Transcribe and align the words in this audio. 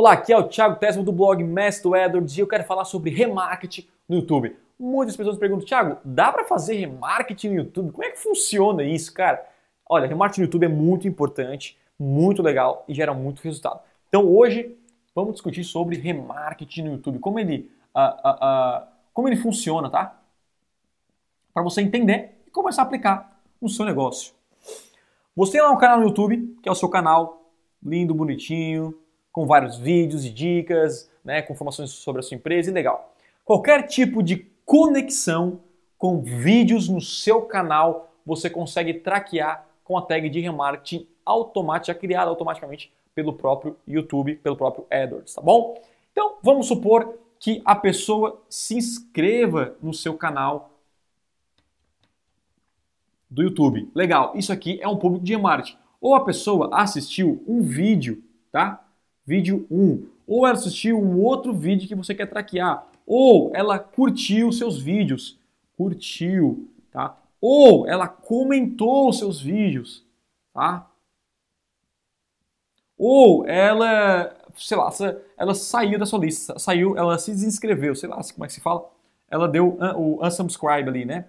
Olá, 0.00 0.12
aqui 0.12 0.32
é 0.32 0.38
o 0.38 0.44
Thiago 0.44 0.76
Tessimo 0.76 1.02
do 1.02 1.10
blog 1.10 1.42
Mestre 1.42 1.90
Edwards 1.92 2.36
e 2.36 2.40
eu 2.40 2.46
quero 2.46 2.62
falar 2.62 2.84
sobre 2.84 3.10
remarketing 3.10 3.88
no 4.08 4.14
YouTube. 4.14 4.56
Muitas 4.78 5.16
pessoas 5.16 5.36
perguntam, 5.36 5.66
Thiago, 5.66 5.98
dá 6.04 6.30
para 6.30 6.44
fazer 6.44 6.76
remarketing 6.76 7.48
no 7.48 7.54
YouTube? 7.56 7.90
Como 7.90 8.04
é 8.04 8.10
que 8.12 8.20
funciona 8.20 8.84
isso, 8.84 9.12
cara? 9.12 9.44
Olha, 9.84 10.06
remarketing 10.06 10.42
no 10.42 10.46
YouTube 10.46 10.64
é 10.66 10.68
muito 10.68 11.08
importante, 11.08 11.76
muito 11.98 12.44
legal 12.44 12.84
e 12.86 12.94
gera 12.94 13.12
muito 13.12 13.42
resultado. 13.42 13.80
Então 14.08 14.24
hoje 14.24 14.78
vamos 15.12 15.32
discutir 15.32 15.64
sobre 15.64 15.96
remarketing 15.96 16.82
no 16.82 16.92
YouTube, 16.92 17.18
como 17.18 17.40
ele, 17.40 17.68
como 19.12 19.26
ele 19.26 19.36
funciona, 19.36 19.90
tá? 19.90 20.16
Para 21.52 21.64
você 21.64 21.80
entender 21.82 22.40
e 22.46 22.52
começar 22.52 22.82
a 22.82 22.84
aplicar 22.84 23.40
no 23.60 23.68
seu 23.68 23.84
negócio. 23.84 24.32
Você 25.34 25.54
tem 25.54 25.60
lá 25.60 25.72
um 25.72 25.76
canal 25.76 25.98
no 25.98 26.06
YouTube, 26.06 26.56
que 26.62 26.68
é 26.68 26.72
o 26.72 26.76
seu 26.76 26.88
canal, 26.88 27.50
lindo, 27.82 28.14
bonitinho, 28.14 28.96
com 29.32 29.46
vários 29.46 29.76
vídeos 29.76 30.24
e 30.24 30.30
dicas, 30.30 31.10
né, 31.24 31.42
com 31.42 31.52
informações 31.52 31.90
sobre 31.90 32.20
a 32.20 32.22
sua 32.22 32.36
empresa 32.36 32.70
e 32.70 32.72
legal. 32.72 33.14
Qualquer 33.44 33.86
tipo 33.86 34.22
de 34.22 34.46
conexão 34.64 35.60
com 35.96 36.22
vídeos 36.22 36.88
no 36.88 37.00
seu 37.00 37.42
canal, 37.42 38.12
você 38.24 38.48
consegue 38.48 38.94
traquear 38.94 39.66
com 39.82 39.96
a 39.96 40.02
tag 40.02 40.28
de 40.28 40.40
remarketing 40.40 41.06
automática, 41.24 41.98
criada 41.98 42.30
automaticamente 42.30 42.92
pelo 43.14 43.32
próprio 43.32 43.76
YouTube, 43.86 44.36
pelo 44.36 44.56
próprio 44.56 44.86
AdWords, 44.90 45.34
tá 45.34 45.42
bom? 45.42 45.80
Então, 46.12 46.36
vamos 46.42 46.66
supor 46.66 47.18
que 47.38 47.62
a 47.64 47.74
pessoa 47.74 48.40
se 48.48 48.76
inscreva 48.76 49.76
no 49.82 49.94
seu 49.94 50.14
canal 50.14 50.70
do 53.30 53.42
YouTube. 53.42 53.90
Legal, 53.94 54.32
isso 54.34 54.52
aqui 54.52 54.78
é 54.80 54.88
um 54.88 54.96
público 54.96 55.24
de 55.24 55.34
remarketing. 55.34 55.78
Ou 56.00 56.14
a 56.14 56.24
pessoa 56.24 56.70
assistiu 56.72 57.42
um 57.46 57.62
vídeo, 57.62 58.22
tá? 58.50 58.87
Vídeo 59.28 59.66
1, 59.70 60.06
ou 60.26 60.46
ela 60.46 60.56
assistiu 60.56 60.98
um 60.98 61.20
outro 61.20 61.52
vídeo 61.52 61.86
que 61.86 61.94
você 61.94 62.14
quer 62.14 62.24
traquear, 62.24 62.86
ou 63.06 63.52
ela 63.54 63.78
curtiu 63.78 64.50
seus 64.50 64.80
vídeos, 64.80 65.38
curtiu, 65.76 66.66
tá? 66.90 67.14
Ou 67.38 67.86
ela 67.86 68.08
comentou 68.08 69.10
os 69.10 69.18
seus 69.18 69.38
vídeos, 69.38 70.02
tá? 70.54 70.90
Ou 72.96 73.46
ela, 73.46 74.34
sei 74.56 74.78
lá, 74.78 74.90
ela 75.36 75.54
saiu 75.54 75.98
da 75.98 76.06
sua 76.06 76.18
lista, 76.18 76.58
saiu, 76.58 76.96
ela 76.96 77.18
se 77.18 77.30
desinscreveu, 77.30 77.94
sei 77.94 78.08
lá 78.08 78.16
como 78.32 78.44
é 78.44 78.48
que 78.48 78.54
se 78.54 78.62
fala, 78.62 78.90
ela 79.30 79.46
deu 79.46 79.78
o 79.94 80.24
unsubscribe 80.24 80.88
ali, 80.88 81.04
né? 81.04 81.28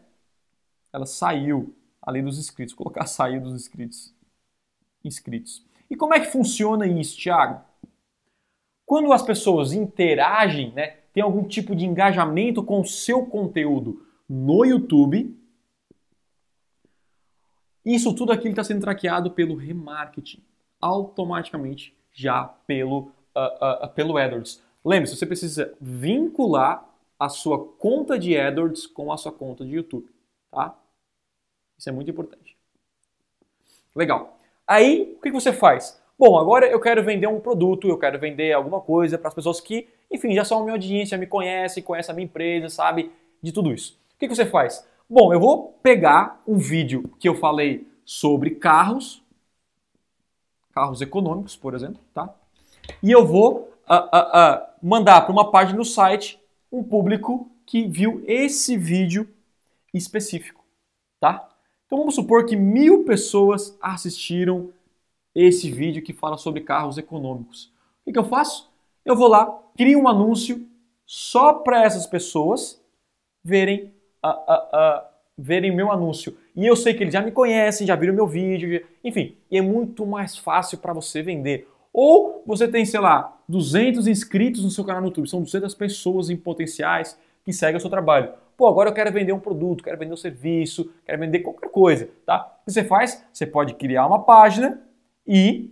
Ela 0.93 1.05
saiu 1.05 1.75
ali 2.01 2.21
dos 2.21 2.39
inscritos, 2.39 2.73
colocar 2.73 3.05
saiu 3.07 3.41
dos 3.41 3.53
inscritos. 3.53 4.13
Inscritos. 5.03 5.65
E 5.89 5.97
como 5.97 6.13
é 6.13 6.19
que 6.21 6.31
funciona 6.31 6.87
isso, 6.87 7.19
Thiago? 7.19 7.68
Quando 8.89 9.13
as 9.13 9.21
pessoas 9.21 9.71
interagem, 9.71 10.73
né, 10.73 10.97
tem 11.13 11.21
algum 11.21 11.47
tipo 11.47 11.75
de 11.75 11.85
engajamento 11.85 12.63
com 12.63 12.81
o 12.81 12.83
seu 12.83 13.23
conteúdo 13.23 14.03
no 14.27 14.65
YouTube, 14.65 15.39
isso 17.85 18.15
tudo 18.15 18.31
aqui 18.31 18.47
está 18.47 18.63
sendo 18.63 18.81
traqueado 18.81 19.29
pelo 19.29 19.53
remarketing, 19.53 20.43
automaticamente 20.81 21.95
já 22.11 22.45
pelo, 22.65 23.11
uh, 23.35 23.85
uh, 23.85 23.89
pelo 23.89 24.17
AdWords. 24.17 24.59
Lembre-se, 24.83 25.15
você 25.15 25.25
precisa 25.27 25.71
vincular 25.79 26.83
a 27.19 27.29
sua 27.29 27.63
conta 27.63 28.17
de 28.17 28.35
AdWords 28.35 28.87
com 28.87 29.13
a 29.13 29.17
sua 29.17 29.31
conta 29.31 29.63
de 29.63 29.75
YouTube, 29.75 30.09
tá? 30.49 30.75
Isso 31.77 31.87
é 31.87 31.91
muito 31.91 32.09
importante. 32.09 32.57
Legal. 33.95 34.35
Aí, 34.65 35.15
o 35.15 35.21
que 35.21 35.29
você 35.29 35.53
faz? 35.53 36.01
Bom, 36.19 36.37
agora 36.37 36.67
eu 36.67 36.81
quero 36.81 37.01
vender 37.01 37.27
um 37.27 37.39
produto, 37.39 37.87
eu 37.87 37.97
quero 37.97 38.19
vender 38.19 38.51
alguma 38.51 38.81
coisa 38.81 39.17
para 39.17 39.29
as 39.29 39.33
pessoas 39.33 39.61
que, 39.61 39.87
enfim, 40.11 40.35
já 40.35 40.43
são 40.43 40.59
a 40.59 40.61
minha 40.63 40.73
audiência, 40.73 41.17
me 41.17 41.25
conhecem, 41.25 41.81
conhecem 41.81 42.11
a 42.11 42.13
minha 42.13 42.25
empresa, 42.25 42.67
sabe 42.67 43.09
de 43.41 43.53
tudo 43.53 43.71
isso. 43.71 43.97
O 44.15 44.19
que, 44.19 44.27
que 44.27 44.35
você 44.35 44.45
faz? 44.45 44.85
Bom, 45.09 45.31
eu 45.31 45.39
vou 45.39 45.79
pegar 45.81 46.43
um 46.45 46.57
vídeo 46.57 47.09
que 47.17 47.29
eu 47.29 47.35
falei 47.35 47.87
sobre 48.03 48.49
carros, 48.49 49.23
carros 50.73 50.99
econômicos, 50.99 51.55
por 51.55 51.73
exemplo, 51.73 52.01
tá? 52.13 52.35
E 53.01 53.09
eu 53.09 53.25
vou 53.25 53.71
uh, 53.89 53.93
uh, 53.93 54.57
uh, 54.57 54.67
mandar 54.83 55.21
para 55.21 55.31
uma 55.31 55.49
página 55.49 55.77
no 55.77 55.85
site 55.85 56.37
um 56.69 56.83
público 56.83 57.49
que 57.65 57.87
viu 57.87 58.21
esse 58.27 58.75
vídeo 58.75 59.25
específico, 59.93 60.65
tá? 61.17 61.47
Então 61.85 61.97
vamos 61.97 62.15
supor 62.15 62.45
que 62.45 62.57
mil 62.57 63.05
pessoas 63.05 63.77
assistiram 63.81 64.69
esse 65.33 65.71
vídeo 65.71 66.03
que 66.03 66.13
fala 66.13 66.37
sobre 66.37 66.61
carros 66.61 66.97
econômicos. 66.97 67.71
O 68.05 68.11
que, 68.11 68.17
eu 68.17 68.23
faço? 68.23 68.69
Eu 69.05 69.15
vou 69.15 69.27
lá, 69.27 69.45
crio 69.77 69.99
um 69.99 70.07
anúncio 70.07 70.67
só 71.05 71.53
para 71.53 71.83
essas 71.83 72.05
pessoas 72.05 72.81
verem 73.43 73.93
verem 75.37 75.73
meu 75.73 75.89
anúncio. 75.89 76.37
E 76.53 76.65
eu 76.65 76.75
sei 76.75 76.93
que 76.93 77.03
eles 77.03 77.13
já 77.13 77.21
me 77.21 77.31
conhecem, 77.31 77.87
já 77.87 77.95
viram 77.95 78.13
meu 78.13 78.27
vídeo, 78.27 78.85
enfim, 79.01 79.37
e 79.49 79.57
é 79.57 79.61
muito 79.61 80.05
mais 80.05 80.37
fácil 80.37 80.77
para 80.79 80.91
você 80.91 81.21
vender. 81.21 81.67
Ou 81.93 82.43
você 82.45 82.67
tem, 82.67 82.85
sei 82.85 82.99
lá, 82.99 83.37
200 83.47 84.07
inscritos 84.07 84.63
no 84.63 84.69
seu 84.69 84.83
canal 84.83 85.01
no 85.01 85.07
YouTube, 85.07 85.29
são 85.29 85.41
200 85.41 85.73
pessoas 85.73 86.29
em 86.29 86.35
potenciais 86.35 87.17
que 87.45 87.53
seguem 87.53 87.77
o 87.77 87.79
seu 87.79 87.89
trabalho. 87.89 88.33
Pô, 88.57 88.67
agora 88.67 88.89
eu 88.89 88.93
quero 88.93 89.11
vender 89.11 89.31
um 89.31 89.39
produto, 89.39 89.83
quero 89.83 89.97
vender 89.97 90.13
um 90.13 90.17
serviço, 90.17 90.91
quero 91.05 91.17
vender 91.17 91.39
qualquer 91.39 91.69
coisa, 91.69 92.09
tá? 92.25 92.57
O 92.61 92.65
que 92.65 92.73
você 92.73 92.83
faz? 92.83 93.25
Você 93.31 93.45
pode 93.45 93.75
criar 93.75 94.05
uma 94.05 94.23
página 94.23 94.81
e 95.31 95.69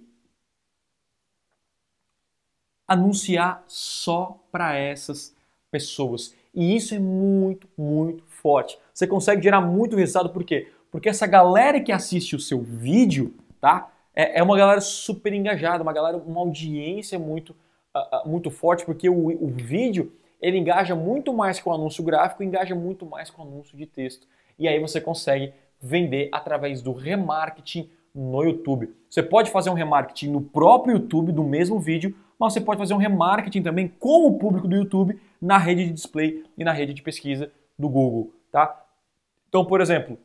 anunciar 2.88 3.64
só 3.68 4.40
para 4.52 4.76
essas 4.76 5.36
pessoas. 5.72 6.36
E 6.54 6.76
isso 6.76 6.94
é 6.94 7.00
muito, 7.00 7.68
muito 7.76 8.24
forte. 8.28 8.78
Você 8.94 9.08
consegue 9.08 9.42
gerar 9.42 9.60
muito 9.60 9.96
resultado, 9.96 10.30
por 10.30 10.44
quê? 10.44 10.72
Porque 10.92 11.10
essa 11.10 11.26
galera 11.26 11.82
que 11.82 11.92
assiste 11.92 12.36
o 12.36 12.40
seu 12.40 12.62
vídeo, 12.62 13.34
tá? 13.60 13.92
É, 14.16 14.40
é 14.40 14.44
uma 14.44 14.56
galera 14.56 14.80
super 14.80 15.34
engajada, 15.34 15.82
uma 15.82 15.92
galera, 15.92 16.18
uma 16.18 16.40
audiência 16.40 17.18
muito, 17.18 17.56
uh, 17.96 18.30
muito 18.30 18.52
forte, 18.52 18.86
porque 18.86 19.10
o, 19.10 19.44
o 19.44 19.48
vídeo 19.48 20.14
ele 20.40 20.60
engaja 20.60 20.94
muito 20.94 21.34
mais 21.34 21.60
com 21.60 21.72
o 21.72 21.74
anúncio 21.74 22.04
gráfico, 22.04 22.44
engaja 22.44 22.76
muito 22.76 23.08
mais 23.08 23.32
com 23.32 23.42
o 23.42 23.46
anúncio 23.48 23.76
de 23.76 23.88
texto. 23.88 24.28
E 24.58 24.68
aí 24.68 24.80
você 24.80 25.02
consegue 25.02 25.52
vender 25.82 26.30
através 26.32 26.82
do 26.82 26.94
remarketing 26.94 27.90
no 28.18 28.44
YouTube. 28.44 28.94
Você 29.10 29.22
pode 29.22 29.52
fazer 29.52 29.70
um 29.70 29.74
remarketing 29.74 30.32
no 30.32 30.42
próprio 30.42 30.96
YouTube 30.96 31.32
do 31.32 31.44
mesmo 31.44 31.80
vídeo, 31.80 32.16
mas 32.40 32.54
você 32.54 32.62
pode 32.62 32.80
fazer 32.80 32.94
um 32.94 32.98
remarketing 32.98 33.62
também 33.62 33.88
com 33.88 34.28
o 34.28 34.38
público 34.38 34.68
do 34.68 34.76
YouTube 34.76 35.20
na 35.42 35.58
rede 35.58 35.86
de 35.86 35.94
display 35.94 36.44
e 36.58 36.64
na 36.64 36.72
rede 36.72 36.94
de 36.94 37.02
pesquisa 37.02 37.52
do 37.78 37.88
Google, 37.88 38.34
tá? 38.52 38.84
Então, 39.48 39.64
por 39.64 39.82
exemplo, 39.82 40.18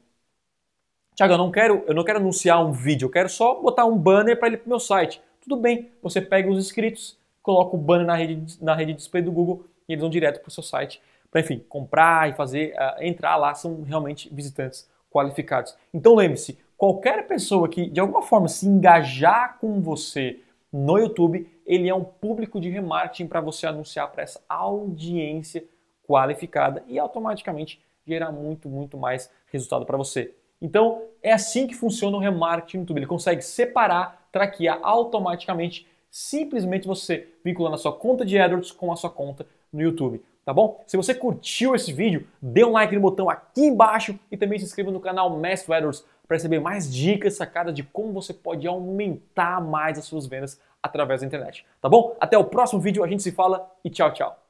Tiago, 1.14 1.34
eu 1.34 1.38
não 1.38 1.50
quero, 1.50 1.84
eu 1.86 1.94
não 1.94 2.04
quero 2.04 2.18
anunciar 2.18 2.64
um 2.64 2.72
vídeo, 2.72 3.06
eu 3.06 3.10
quero 3.10 3.28
só 3.28 3.60
botar 3.60 3.84
um 3.84 3.96
banner 3.96 4.38
para 4.38 4.48
ele 4.48 4.56
para 4.56 4.66
o 4.66 4.70
meu 4.70 4.80
site. 4.80 5.20
Tudo 5.42 5.56
bem, 5.56 5.90
você 6.02 6.20
pega 6.20 6.50
os 6.50 6.58
inscritos, 6.58 7.18
coloca 7.42 7.76
o 7.76 7.78
banner 7.78 8.06
na 8.06 8.14
rede, 8.14 8.56
na 8.62 8.74
rede 8.74 8.92
de 8.92 8.98
display 8.98 9.22
do 9.22 9.30
Google 9.30 9.66
e 9.88 9.92
eles 9.92 10.00
vão 10.00 10.10
direto 10.10 10.40
para 10.40 10.48
o 10.48 10.52
seu 10.52 10.62
site 10.62 11.00
para, 11.30 11.40
enfim, 11.40 11.64
comprar 11.66 12.28
e 12.28 12.34
fazer, 12.34 12.74
uh, 12.74 13.02
entrar 13.02 13.36
lá, 13.36 13.54
são 13.54 13.82
realmente 13.82 14.32
visitantes 14.32 14.86
qualificados. 15.10 15.74
Então 15.92 16.14
lembre-se, 16.14 16.58
qualquer 16.82 17.28
pessoa 17.28 17.68
que 17.68 17.88
de 17.88 18.00
alguma 18.00 18.22
forma 18.22 18.48
se 18.48 18.66
engajar 18.66 19.56
com 19.60 19.80
você 19.80 20.40
no 20.72 20.98
YouTube, 20.98 21.48
ele 21.64 21.88
é 21.88 21.94
um 21.94 22.02
público 22.02 22.60
de 22.60 22.68
remarketing 22.68 23.28
para 23.28 23.40
você 23.40 23.68
anunciar 23.68 24.10
para 24.10 24.24
essa 24.24 24.40
audiência 24.48 25.64
qualificada 26.04 26.82
e 26.88 26.98
automaticamente 26.98 27.80
gerar 28.04 28.32
muito, 28.32 28.68
muito 28.68 28.96
mais 28.96 29.30
resultado 29.52 29.86
para 29.86 29.96
você. 29.96 30.34
Então, 30.60 31.02
é 31.22 31.32
assim 31.32 31.68
que 31.68 31.74
funciona 31.74 32.16
o 32.16 32.20
remarketing 32.20 32.78
no 32.78 32.82
YouTube. 32.82 32.98
Ele 32.98 33.06
consegue 33.06 33.42
separar, 33.42 34.26
traquear 34.32 34.80
automaticamente, 34.82 35.86
simplesmente 36.10 36.88
você 36.88 37.28
vinculando 37.44 37.76
a 37.76 37.78
sua 37.78 37.92
conta 37.92 38.24
de 38.24 38.40
AdWords 38.40 38.72
com 38.72 38.90
a 38.90 38.96
sua 38.96 39.10
conta 39.10 39.46
no 39.72 39.80
YouTube, 39.80 40.20
tá 40.44 40.52
bom? 40.52 40.82
Se 40.84 40.96
você 40.96 41.14
curtiu 41.14 41.76
esse 41.76 41.92
vídeo, 41.92 42.26
dê 42.40 42.64
um 42.64 42.72
like 42.72 42.92
no 42.92 43.00
botão 43.00 43.30
aqui 43.30 43.66
embaixo 43.66 44.18
e 44.32 44.36
também 44.36 44.58
se 44.58 44.64
inscreva 44.64 44.90
no 44.90 44.98
canal 44.98 45.30
Mestre 45.38 45.72
AdWords 45.72 46.04
para 46.26 46.36
receber 46.36 46.60
mais 46.60 46.92
dicas, 46.92 47.34
sacadas 47.34 47.74
de 47.74 47.82
como 47.82 48.12
você 48.12 48.32
pode 48.32 48.66
aumentar 48.66 49.60
mais 49.60 49.98
as 49.98 50.04
suas 50.04 50.26
vendas 50.26 50.60
através 50.82 51.20
da 51.20 51.26
internet. 51.26 51.64
Tá 51.80 51.88
bom? 51.88 52.16
Até 52.20 52.36
o 52.36 52.44
próximo 52.44 52.80
vídeo, 52.80 53.04
a 53.04 53.08
gente 53.08 53.22
se 53.22 53.32
fala 53.32 53.70
e 53.84 53.90
tchau, 53.90 54.12
tchau. 54.12 54.41